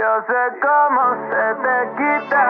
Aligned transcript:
Yo 0.00 0.06
sé 0.26 0.60
cómo 0.62 1.02
se 1.28 1.44
te 1.60 1.76
quita. 1.98 2.42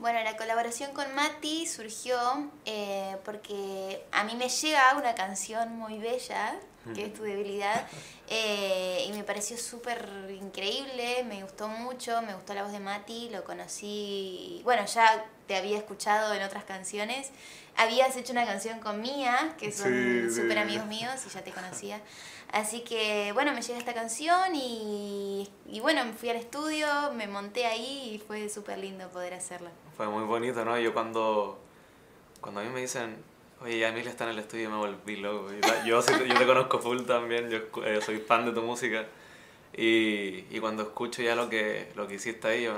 Bueno, 0.00 0.18
la 0.44 0.53
colaboración 0.54 0.92
con 0.92 1.12
Mati 1.16 1.66
surgió 1.66 2.16
eh, 2.64 3.16
porque 3.24 4.04
a 4.12 4.22
mí 4.22 4.36
me 4.36 4.48
llega 4.48 4.94
una 4.96 5.12
canción 5.16 5.76
muy 5.76 5.98
bella, 5.98 6.54
que 6.94 7.06
es 7.06 7.12
Tu 7.14 7.22
debilidad, 7.24 7.88
eh, 8.28 9.04
y 9.08 9.12
me 9.12 9.24
pareció 9.24 9.56
súper 9.58 10.06
increíble, 10.40 11.24
me 11.24 11.42
gustó 11.42 11.66
mucho, 11.66 12.22
me 12.22 12.34
gustó 12.34 12.54
la 12.54 12.62
voz 12.62 12.70
de 12.70 12.78
Mati, 12.78 13.30
lo 13.30 13.42
conocí, 13.42 14.60
bueno, 14.62 14.84
ya 14.86 15.24
te 15.48 15.56
había 15.56 15.76
escuchado 15.76 16.32
en 16.34 16.42
otras 16.44 16.62
canciones, 16.64 17.30
habías 17.76 18.16
hecho 18.16 18.30
una 18.32 18.46
canción 18.46 18.78
con 18.78 19.00
Mía, 19.00 19.54
que 19.58 19.72
son 19.72 19.88
Sí, 19.92 20.30
sí. 20.34 20.40
súper 20.42 20.58
amigos 20.60 20.86
míos 20.86 21.14
y 21.26 21.30
ya 21.30 21.42
te 21.42 21.50
conocía. 21.50 22.00
Así 22.52 22.82
que 22.82 23.32
bueno, 23.32 23.52
me 23.52 23.62
llega 23.62 23.78
esta 23.80 23.94
canción 23.94 24.54
y, 24.54 25.50
y 25.66 25.80
bueno, 25.80 26.04
me 26.04 26.12
fui 26.12 26.28
al 26.28 26.36
estudio, 26.36 26.86
me 27.12 27.26
monté 27.26 27.66
ahí 27.66 28.12
y 28.14 28.18
fue 28.20 28.48
súper 28.48 28.78
lindo 28.78 29.08
poder 29.10 29.34
hacerla. 29.34 29.70
Fue 29.96 30.06
muy 30.06 30.22
bonito, 30.24 30.43
¿no? 30.52 30.78
Yo 30.78 30.92
cuando, 30.92 31.58
cuando 32.40 32.60
a 32.60 32.64
mí 32.64 32.70
me 32.70 32.80
dicen, 32.80 33.16
oye, 33.62 33.78
ya 33.78 33.88
Emilia 33.88 34.10
está 34.10 34.24
en 34.24 34.30
el 34.30 34.38
estudio, 34.40 34.70
me 34.70 34.76
volví 34.76 35.16
loco. 35.16 35.48
Yo, 35.86 36.02
te- 36.02 36.28
yo 36.28 36.34
te 36.34 36.46
conozco 36.46 36.78
full 36.80 37.02
también, 37.02 37.48
yo 37.50 37.58
eh, 37.84 38.00
soy 38.04 38.18
fan 38.18 38.44
de 38.44 38.52
tu 38.52 38.62
música. 38.62 39.06
Y, 39.76 40.44
y 40.50 40.58
cuando 40.60 40.82
escucho 40.84 41.22
ya 41.22 41.34
lo 41.34 41.48
que, 41.48 41.90
lo 41.96 42.06
que 42.06 42.14
hiciste 42.14 42.46
ahí, 42.48 42.64
yo 42.64 42.74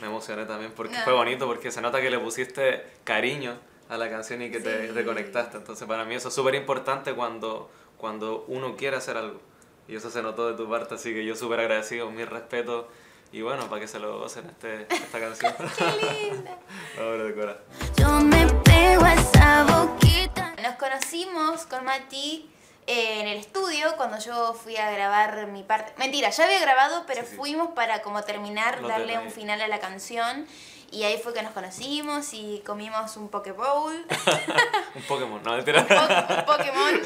me 0.00 0.06
emocioné 0.06 0.44
también 0.46 0.72
porque 0.74 0.96
Ah. 0.96 1.02
fue 1.04 1.12
bonito, 1.12 1.46
porque 1.46 1.70
se 1.70 1.80
nota 1.80 2.00
que 2.00 2.10
le 2.10 2.18
pusiste 2.18 2.84
cariño 3.04 3.56
a 3.88 3.96
la 3.96 4.08
canción 4.10 4.42
y 4.42 4.50
que 4.50 4.60
te, 4.60 4.88
Sí. 4.88 4.94
te 4.94 5.04
conectaste. 5.04 5.56
Entonces 5.56 5.86
para 5.88 6.04
mí 6.04 6.14
eso 6.14 6.28
es 6.28 6.34
súper 6.34 6.54
importante 6.54 7.14
cuando, 7.14 7.70
cuando 7.96 8.44
uno 8.48 8.76
quiere 8.76 8.96
hacer 8.96 9.16
algo. 9.16 9.40
Y 9.88 9.96
eso 9.96 10.10
se 10.10 10.22
notó 10.22 10.48
de 10.50 10.56
tu 10.56 10.68
parte, 10.70 10.94
así 10.94 11.12
que 11.12 11.24
yo 11.24 11.34
súper 11.34 11.60
agradecido, 11.60 12.10
mi 12.10 12.24
respeto. 12.24 12.88
Y 13.32 13.42
bueno, 13.42 13.68
para 13.68 13.80
que 13.80 13.88
se 13.88 13.98
lo 14.00 14.18
gocen 14.18 14.46
este, 14.46 14.86
esta 14.92 15.20
canción. 15.20 15.54
¡Qué 15.78 16.30
linda! 16.30 16.58
Ahora 16.98 17.24
de 17.24 17.34
corazón. 17.34 17.62
Yo 17.96 18.08
me 18.20 18.46
pego 18.64 19.04
a 19.04 19.14
esa 19.14 19.64
boquita. 19.64 20.54
Nos 20.62 20.74
conocimos 20.76 21.64
con 21.66 21.84
Mati 21.84 22.50
eh, 22.88 23.20
en 23.20 23.28
el 23.28 23.38
estudio 23.38 23.94
cuando 23.96 24.18
yo 24.18 24.52
fui 24.54 24.76
a 24.76 24.90
grabar 24.90 25.46
mi 25.46 25.62
parte. 25.62 25.92
Mentira, 25.96 26.30
ya 26.30 26.44
había 26.44 26.60
grabado, 26.60 27.04
pero 27.06 27.22
Sí, 27.22 27.28
sí. 27.30 27.36
fuimos 27.36 27.68
para 27.68 28.02
como 28.02 28.22
terminar, 28.24 28.82
darle 28.86 29.16
un 29.18 29.30
final 29.30 29.60
a 29.60 29.68
la 29.68 29.78
canción. 29.78 30.46
Y 30.92 31.04
ahí 31.04 31.20
fue 31.22 31.32
que 31.32 31.40
nos 31.42 31.52
conocimos 31.52 32.34
y 32.34 32.64
comimos 32.66 33.16
un 33.16 33.28
Pokéball, 33.28 34.04
Un 34.96 35.02
Pokémon, 35.04 35.40
no, 35.44 35.52
mentira. 35.54 35.82
un, 35.82 35.86
po- 35.86 36.34
un 36.34 36.44
Pokémon. 36.46 37.00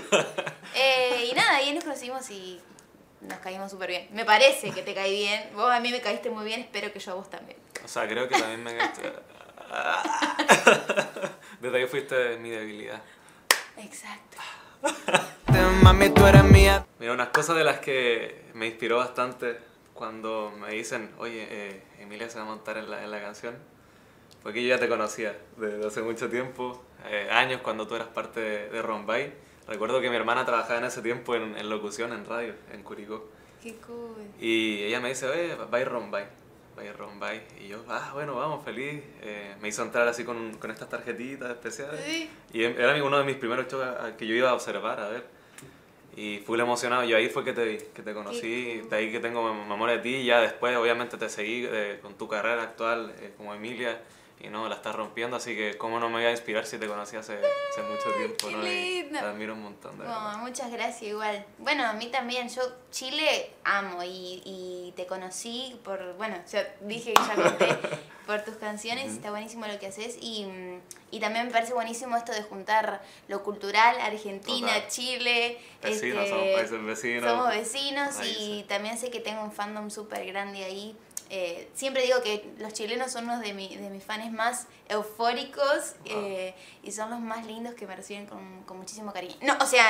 Eh, 0.75 1.28
y 1.31 1.34
nada, 1.34 1.56
ahí 1.56 1.75
nos 1.75 1.84
conocimos 1.84 2.31
y 2.31 2.59
nos 3.20 3.39
caímos 3.39 3.70
súper 3.70 3.91
bien. 3.91 4.09
Me 4.12 4.25
parece 4.25 4.70
que 4.70 4.83
te 4.83 4.95
caí 4.95 5.12
bien. 5.12 5.51
Vos 5.55 5.70
a 5.70 5.81
mí 5.81 5.91
me 5.91 6.01
caíste 6.01 6.31
muy 6.31 6.45
bien, 6.45 6.61
espero 6.61 6.93
que 6.93 6.98
yo 6.98 7.12
a 7.12 7.15
vos 7.15 7.31
también. 7.31 7.59
O 7.84 7.89
sea, 7.89 8.06
creo 8.09 8.29
que 8.29 8.37
también 8.39 8.62
me... 8.62 8.73
Desde 11.61 11.77
ahí 11.77 11.87
fuiste 11.87 12.37
mi 12.39 12.51
debilidad. 12.51 13.03
Exacto. 13.77 14.39
Mami, 15.83 16.11
tú 16.11 16.27
eres 16.27 16.45
mía. 16.45 16.87
Mira, 16.98 17.12
unas 17.12 17.29
cosas 17.29 17.56
de 17.56 17.65
las 17.65 17.79
que 17.79 18.45
me 18.55 18.67
inspiró 18.67 18.98
bastante 18.98 19.59
cuando 19.95 20.53
me 20.59 20.71
dicen, 20.71 21.11
oye, 21.19 21.47
eh, 21.51 21.83
Emilia 22.01 22.28
se 22.28 22.39
va 22.39 22.45
a 22.45 22.47
montar 22.47 22.77
en 22.78 22.91
la, 22.91 23.03
en 23.03 23.11
la 23.11 23.21
canción, 23.21 23.56
fue 24.43 24.53
que 24.53 24.62
yo 24.62 24.69
ya 24.69 24.78
te 24.78 24.89
conocía 24.89 25.39
desde 25.56 25.87
hace 25.87 26.03
mucho 26.03 26.28
tiempo, 26.28 26.84
eh, 27.06 27.28
años 27.31 27.61
cuando 27.62 27.87
tú 27.87 27.95
eras 27.95 28.09
parte 28.09 28.41
de, 28.41 28.69
de 28.69 28.83
Rombay. 28.83 29.33
Recuerdo 29.67 30.01
que 30.01 30.11
mi 30.11 30.17
hermana 30.17 30.45
trabajaba 30.45 30.79
en 30.79 30.84
ese 30.84 31.01
tiempo 31.03 31.34
en, 31.34 31.57
en 31.57 31.69
locución, 31.70 32.12
en 32.12 32.25
radio, 32.27 32.55
en 32.73 32.83
Curicó. 32.83 33.29
Qué 33.62 33.75
cool. 33.87 34.15
Y 34.39 34.83
ella 34.84 35.01
me 35.01 35.09
dice, 35.09 35.27
oye, 35.27 35.56
ir 35.81 35.89
Rombay, 35.89 36.25
ir 36.84 36.97
Rombay. 36.98 37.43
Y 37.61 37.69
yo, 37.69 37.83
ah, 37.89 38.11
bueno, 38.12 38.34
vamos, 38.34 38.62
feliz. 38.62 39.03
Eh, 39.23 39.55
me 39.62 39.69
hizo 39.69 39.83
entrar 39.83 40.06
así 40.06 40.23
con, 40.25 40.53
con 40.59 40.71
estas 40.71 40.91
tarjetitas 40.91 41.50
especiales. 41.50 41.99
Sí. 42.05 42.28
Y 42.53 42.65
em- 42.65 42.78
era 42.78 43.03
uno 43.03 43.16
de 43.16 43.25
mis 43.25 43.37
primeros 43.37 43.66
shows 43.69 43.87
que 44.19 44.27
yo 44.27 44.34
iba 44.34 44.50
a 44.50 44.55
observar, 44.55 45.00
a 45.00 45.09
ver. 45.09 45.25
Y 46.17 46.38
fui 46.47 46.61
emocionado. 46.61 47.05
Yo 47.05 47.17
ahí 47.17 47.31
fue 47.31 47.43
que 47.43 47.55
te 47.55 47.65
vi, 47.65 47.78
que 47.94 48.03
te 48.03 48.12
conocí. 48.12 48.77
cool. 48.81 48.91
De 48.91 48.97
ahí 48.97 49.11
que 49.11 49.21
tengo 49.21 49.43
mem- 49.50 49.67
memoria 49.67 49.97
de 49.97 50.03
ti. 50.03 50.15
Y 50.17 50.25
ya 50.27 50.41
después, 50.43 50.77
obviamente, 50.77 51.17
te 51.17 51.28
seguí 51.31 51.67
eh, 51.67 52.00
con 52.03 52.15
tu 52.19 52.28
carrera 52.28 52.62
actual 52.65 53.15
eh, 53.19 53.33
como 53.38 53.55
Emilia. 53.55 53.99
Y 54.41 54.49
no, 54.49 54.69
la 54.69 54.75
estás 54.75 54.95
rompiendo. 54.95 55.37
Así 55.37 55.56
que, 55.56 55.78
¿cómo 55.78 55.99
no 55.99 56.09
me 56.11 56.21
iba 56.21 56.28
a 56.28 56.33
inspirar 56.33 56.67
si 56.67 56.78
te 56.78 56.87
conocí 56.87 57.17
hace, 57.17 57.34
hace 57.34 57.83
mucho 57.83 58.12
tiempo? 58.17 58.50
¿no? 58.50 58.67
Y 58.67 59.09
te 59.11 59.19
admiro 59.19 59.55
un 59.55 59.62
montón, 59.62 59.97
de 59.99 60.05
verdad. 60.05 60.37
Muchas 60.39 60.71
gracias 60.71 61.03
igual. 61.03 61.45
Bueno, 61.59 61.84
a 61.87 61.93
mí 61.95 62.09
también, 62.09 62.49
yo 62.49 62.62
Chile 62.91 63.53
amo 63.65 64.03
y, 64.03 64.43
y 64.44 64.93
te 64.97 65.06
conocí 65.06 65.78
por, 65.84 66.15
bueno, 66.17 66.37
ya 66.50 66.75
dije 66.83 67.15
que 67.15 67.23
ya 67.23 67.34
conté, 67.34 67.78
por 68.27 68.43
tus 68.43 68.56
canciones, 68.56 69.12
está 69.12 69.31
buenísimo 69.31 69.67
lo 69.67 69.78
que 69.78 69.87
haces 69.87 70.17
y, 70.21 70.47
y 71.11 71.21
también 71.21 71.47
me 71.47 71.53
parece 71.53 71.73
buenísimo 71.75 72.17
esto 72.17 72.33
de 72.33 72.43
juntar 72.43 73.03
lo 73.28 73.43
cultural, 73.43 73.99
Argentina, 74.00 74.75
Total. 74.75 74.89
Chile, 74.89 75.59
Vecinos, 75.83 76.25
este, 76.25 76.31
somos 76.31 76.49
países 76.55 76.84
vecinos. 76.84 77.31
somos 77.31 77.49
vecinos 77.50 78.19
Ahí 78.19 78.61
y 78.61 78.62
también 78.65 78.99
sé 78.99 79.11
que 79.11 79.21
tengo 79.21 79.43
un 79.43 79.53
fandom 79.53 79.91
súper 79.91 80.27
grande 80.27 80.65
ahí. 80.65 80.97
Eh, 81.37 81.69
siempre 81.75 82.05
digo 82.05 82.22
que 82.22 82.49
los 82.59 82.72
chilenos 82.75 83.11
son 83.11 83.25
unos 83.25 83.41
de, 83.41 83.53
mi- 83.55 83.75
de 83.77 83.91
mis 83.91 84.05
fans 84.05 84.31
más 84.33 84.69
eufóricos 84.89 85.95
eh, 86.05 86.55
y 86.84 86.93
son 86.93 87.11
los 87.11 87.19
más 87.19 87.45
lindos 87.45 87.75
que 87.75 87.89
me 87.89 87.97
reciben 87.97 88.27
con, 88.27 88.62
con 88.62 88.77
muchísimo 88.78 89.12
cariño. 89.12 89.34
No, 89.41 89.56
o 89.61 89.67
sea, 89.67 89.84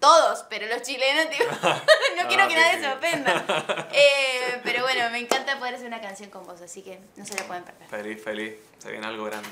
todos, 0.00 0.44
pero 0.48 0.66
los 0.68 0.80
chilenos, 0.80 1.28
tipo, 1.36 1.44
no 1.44 2.26
quiero 2.28 2.44
Ah, 2.44 2.48
que 2.48 2.54
sí, 2.54 2.60
nadie 2.60 2.74
sí. 2.76 2.80
se 2.80 2.92
ofenda. 2.92 3.86
Eh, 3.92 4.60
pero 4.64 4.82
bueno, 4.84 5.08
me 5.10 5.18
encanta 5.18 5.58
poder 5.58 5.74
hacer 5.74 5.86
una 5.86 6.00
canción 6.00 6.30
con 6.30 6.46
vos, 6.46 6.60
así 6.62 6.82
que 6.82 6.98
no 7.16 7.24
se 7.26 7.34
la 7.34 7.44
pueden 7.44 7.64
perder. 7.64 7.88
Feliz, 7.88 8.22
feliz. 8.22 8.54
Se 8.78 8.90
viene 8.90 9.06
algo 9.06 9.24
grande. 9.24 9.48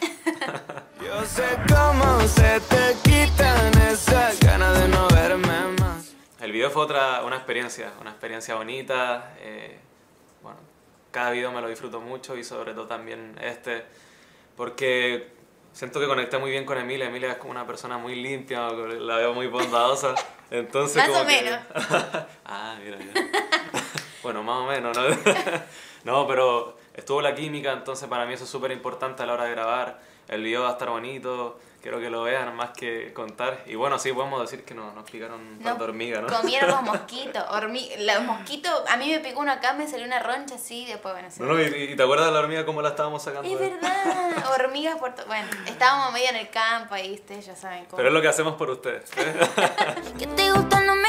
Yo 1.02 1.24
sé 1.26 1.44
cómo 1.68 2.20
se 2.28 2.60
te 2.60 2.94
quitan 3.04 3.78
esas 3.90 4.38
ganas 4.40 4.78
de 4.80 4.88
no 4.88 5.08
verme 5.08 5.60
más. 5.80 6.12
El 6.40 6.52
video 6.52 6.70
fue 6.70 6.82
otra, 6.84 7.22
una 7.22 7.36
experiencia, 7.36 7.92
una 8.00 8.10
experiencia 8.10 8.54
bonita. 8.54 9.34
eh, 9.40 9.78
bueno, 10.42 10.58
cada 11.14 11.30
video 11.30 11.52
me 11.52 11.60
lo 11.60 11.68
disfruto 11.68 12.00
mucho 12.00 12.36
y 12.36 12.42
sobre 12.42 12.74
todo 12.74 12.86
también 12.88 13.38
este, 13.40 13.84
porque 14.56 15.28
siento 15.72 16.00
que 16.00 16.06
conecté 16.08 16.38
muy 16.38 16.50
bien 16.50 16.64
con 16.64 16.76
Emilia. 16.76 17.06
Emilia 17.06 17.30
es 17.32 17.36
como 17.38 17.52
una 17.52 17.64
persona 17.66 17.98
muy 17.98 18.16
limpia, 18.16 18.68
la 18.70 19.16
veo 19.18 19.32
muy 19.32 19.46
bondadosa. 19.46 20.14
Entonces, 20.50 20.96
Más 20.96 21.06
como 21.08 21.20
o 21.22 21.26
que- 21.26 21.42
menos. 21.42 21.60
ah, 22.44 22.76
mira, 22.84 22.98
mira. 22.98 23.28
bueno, 24.24 24.42
más 24.42 24.56
o 24.56 24.66
menos, 24.66 24.96
¿no? 24.96 25.02
no, 26.04 26.26
pero 26.26 26.76
estuvo 26.94 27.22
la 27.22 27.34
química, 27.34 27.72
entonces 27.72 28.08
para 28.08 28.26
mí 28.26 28.34
eso 28.34 28.44
es 28.44 28.50
súper 28.50 28.70
importante 28.72 29.22
a 29.22 29.26
la 29.26 29.34
hora 29.34 29.44
de 29.44 29.50
grabar. 29.52 30.00
El 30.28 30.42
video 30.42 30.62
va 30.62 30.70
a 30.70 30.72
estar 30.72 30.90
bonito, 30.90 31.58
quiero 31.84 32.00
que 32.00 32.08
lo 32.08 32.22
vean 32.22 32.56
más 32.56 32.70
que 32.70 33.12
contar. 33.12 33.62
Y 33.66 33.74
bueno, 33.74 33.98
sí, 33.98 34.10
podemos 34.10 34.40
decir 34.40 34.64
que 34.64 34.72
nos, 34.72 34.94
nos 34.94 35.04
picaron 35.10 35.38
un 35.38 35.58
par 35.58 35.76
de 35.76 35.84
hormigas, 35.84 36.22
¿no? 36.22 36.28
Comieron 36.28 36.70
los 36.70 36.82
mosquitos. 36.82 37.42
hormi- 37.50 37.94
los 37.98 38.22
mosquitos, 38.24 38.72
a 38.88 38.96
mí 38.96 39.10
me 39.10 39.20
picó 39.20 39.40
uno 39.40 39.52
acá, 39.52 39.74
me 39.74 39.86
salió 39.86 40.06
una 40.06 40.18
roncha 40.18 40.54
así, 40.54 40.86
después, 40.86 41.12
bueno, 41.12 41.30
se- 41.30 41.42
No, 41.42 41.52
no, 41.52 41.60
y, 41.62 41.66
y 41.66 41.94
te 41.94 42.02
acuerdas 42.02 42.28
de 42.28 42.32
la 42.32 42.38
hormiga 42.38 42.64
cómo 42.64 42.80
la 42.80 42.88
estábamos 42.88 43.22
sacando? 43.22 43.46
Es 43.52 43.58
de- 43.60 43.68
verdad, 43.68 44.44
hormigas 44.58 44.96
por 44.96 45.14
todo. 45.14 45.26
Bueno, 45.26 45.46
estábamos 45.66 46.14
medio 46.14 46.30
en 46.30 46.36
el 46.36 46.48
campo 46.48 46.94
ahí, 46.94 47.12
ustedes 47.12 47.44
ya 47.44 47.54
saben 47.54 47.84
cómo. 47.84 47.98
Pero 47.98 48.08
es 48.08 48.14
lo 48.14 48.22
que 48.22 48.28
hacemos 48.28 48.54
por 48.54 48.70
ustedes. 48.70 49.10
¿eh? 49.18 49.34
Que 50.18 50.26
te 50.26 50.50
gusta, 50.52 50.80
no 50.80 50.96
me. 50.96 51.08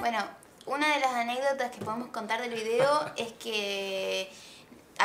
Bueno, 0.00 0.18
una 0.66 0.92
de 0.92 0.98
las 1.00 1.14
anécdotas 1.14 1.70
que 1.70 1.84
podemos 1.84 2.08
contar 2.08 2.40
del 2.42 2.52
video 2.52 3.12
es 3.16 3.32
que 3.34 4.28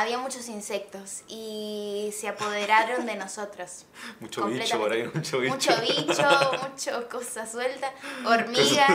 había 0.02 0.18
muchos 0.18 0.48
insectos 0.48 1.22
y 1.28 2.10
se 2.18 2.28
apoderaron 2.28 3.06
de 3.06 3.14
nosotros. 3.16 3.86
Mucho 4.20 4.46
bicho 4.46 4.78
por 4.78 4.92
ahí, 4.92 5.08
mucho 5.14 5.38
bicho. 5.40 5.54
Mucho 5.54 5.72
bicho, 5.80 6.22
mucho 6.70 7.08
cosa 7.08 7.46
suelta. 7.46 7.90
Hormigas, 8.26 8.90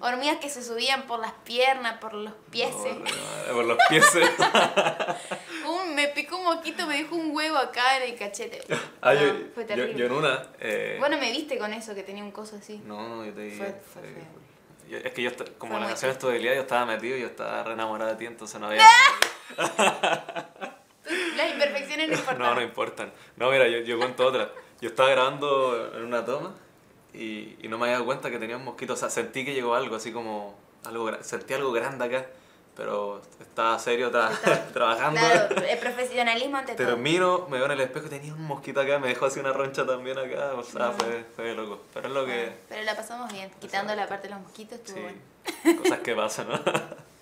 hormigas 0.00 0.36
que 0.38 0.48
se 0.48 0.62
subían 0.62 1.02
por 1.06 1.20
las 1.20 1.32
piernas, 1.44 1.98
por 1.98 2.14
los 2.14 2.32
pies. 2.50 2.70
No, 2.74 3.52
por 3.54 3.64
los 3.64 3.78
pies. 3.88 4.04
Un- 5.66 5.94
me 5.94 6.08
picó 6.08 6.36
un 6.38 6.44
moquito, 6.44 6.86
me 6.86 6.96
dejó 6.98 7.16
un 7.16 7.34
huevo 7.34 7.56
acá 7.56 7.96
en 7.98 8.10
el 8.12 8.18
cachete. 8.18 8.62
Ah, 9.00 9.14
No, 9.14 9.20
yo, 9.20 9.32
fue 9.54 9.62
yo- 9.62 9.66
terrible. 9.68 9.98
yo 9.98 10.06
en 10.06 10.12
una. 10.12 10.48
eh, 10.60 10.96
Bueno, 10.98 11.16
me 11.18 11.30
viste 11.30 11.58
con 11.58 11.72
eso, 11.72 11.94
que 11.94 12.02
tenía 12.02 12.24
un 12.24 12.32
coso 12.32 12.56
así. 12.56 12.80
No, 12.84 13.08
no, 13.08 13.24
yo 13.24 13.32
te 13.32 13.40
dije. 13.42 13.56
Fue- 13.56 13.80
fue 13.92 14.02
feo. 14.02 14.44
Yo- 14.88 14.98
es 14.98 15.12
que 15.12 15.22
yo, 15.22 15.30
como 15.58 15.78
la 15.78 15.86
canción 15.88 16.10
es 16.10 16.18
tu 16.18 16.26
debilidad, 16.28 16.54
yo 16.54 16.60
estaba 16.62 16.84
metido 16.86 17.16
y 17.16 17.20
yo 17.20 17.26
estaba 17.26 17.62
re 17.64 17.72
enamorada 17.72 18.12
de 18.12 18.16
ti, 18.18 18.26
entonces 18.26 18.60
no 18.60 18.66
había. 18.68 18.84
Las 21.36 21.50
imperfecciones 21.52 22.08
no 22.08 22.14
importan. 22.14 22.38
No, 22.38 22.54
no 22.54 22.62
importan. 22.62 23.12
No, 23.36 23.50
mira, 23.50 23.68
yo, 23.68 23.78
yo 23.80 23.98
cuento 23.98 24.26
otra. 24.26 24.50
Yo 24.80 24.88
estaba 24.88 25.10
grabando 25.10 25.92
en 25.96 26.04
una 26.04 26.24
toma 26.24 26.54
y, 27.12 27.56
y 27.62 27.68
no 27.68 27.76
me 27.78 27.84
había 27.84 27.94
dado 27.94 28.06
cuenta 28.06 28.30
que 28.30 28.38
tenía 28.38 28.56
un 28.56 28.64
mosquito. 28.64 28.94
O 28.94 28.96
sea, 28.96 29.10
sentí 29.10 29.44
que 29.44 29.52
llegó 29.54 29.74
algo, 29.74 29.96
así 29.96 30.12
como. 30.12 30.58
algo 30.84 31.10
Sentí 31.22 31.54
algo 31.54 31.72
grande 31.72 32.04
acá, 32.04 32.26
pero 32.76 33.22
estaba 33.40 33.78
serio 33.78 34.10
tra- 34.12 34.30
trabajando. 34.72 35.20
Claro, 35.20 35.56
el 35.68 35.78
profesionalismo 35.78 36.56
ante 36.56 36.74
todo. 36.74 36.86
Termino, 36.88 37.46
me 37.48 37.56
veo 37.58 37.66
en 37.66 37.72
el 37.72 37.80
espejo 37.80 38.06
y 38.06 38.10
tenía 38.10 38.32
un 38.34 38.42
mosquito 38.44 38.80
acá, 38.80 38.98
me 38.98 39.08
dejó 39.08 39.26
así 39.26 39.40
una 39.40 39.52
roncha 39.52 39.86
también 39.86 40.18
acá. 40.18 40.52
O 40.56 40.62
sea, 40.62 40.92
fue, 40.92 41.24
fue 41.36 41.44
de 41.46 41.54
loco. 41.54 41.80
Pero 41.94 42.08
es 42.08 42.14
lo 42.14 42.26
que. 42.26 42.52
Pero 42.68 42.82
la 42.82 42.94
pasamos 42.96 43.32
bien, 43.32 43.50
quitando 43.60 43.94
la 43.94 44.08
parte 44.08 44.28
de 44.28 44.34
los 44.34 44.42
mosquitos, 44.42 44.78
estuvo 44.78 44.96
Sí, 44.96 45.02
bueno. 45.02 45.82
cosas 45.82 45.98
que 46.00 46.14
pasan, 46.14 46.48
¿no? 46.48 46.60